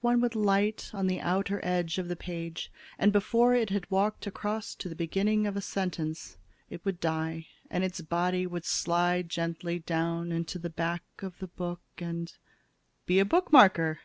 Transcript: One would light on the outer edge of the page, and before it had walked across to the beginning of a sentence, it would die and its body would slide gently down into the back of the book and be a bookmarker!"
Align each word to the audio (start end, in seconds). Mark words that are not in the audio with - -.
One 0.00 0.20
would 0.22 0.34
light 0.34 0.90
on 0.92 1.06
the 1.06 1.20
outer 1.20 1.60
edge 1.64 1.98
of 1.98 2.08
the 2.08 2.16
page, 2.16 2.72
and 2.98 3.12
before 3.12 3.54
it 3.54 3.70
had 3.70 3.88
walked 3.88 4.26
across 4.26 4.74
to 4.74 4.88
the 4.88 4.96
beginning 4.96 5.46
of 5.46 5.56
a 5.56 5.60
sentence, 5.60 6.36
it 6.68 6.84
would 6.84 6.98
die 6.98 7.46
and 7.70 7.84
its 7.84 8.00
body 8.00 8.44
would 8.44 8.64
slide 8.64 9.28
gently 9.28 9.78
down 9.78 10.32
into 10.32 10.58
the 10.58 10.68
back 10.68 11.04
of 11.20 11.38
the 11.38 11.46
book 11.46 11.80
and 12.00 12.32
be 13.06 13.20
a 13.20 13.24
bookmarker!" 13.24 14.00